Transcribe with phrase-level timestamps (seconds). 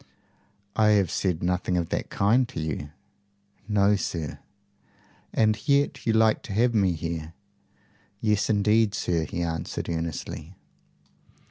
[0.75, 2.89] "I have said nothing of that kind to you."
[3.67, 4.39] "No, sir."
[5.31, 7.35] "And yet you like to have me here?"
[8.19, 10.55] "Yes, indeed, sir," he answered, earnestly.